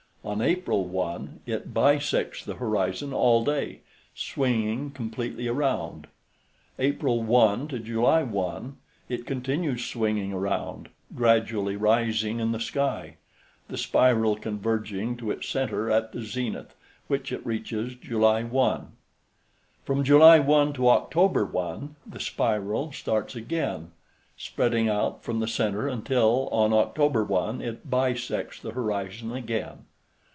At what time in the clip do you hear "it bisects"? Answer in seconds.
1.47-2.45, 27.59-28.59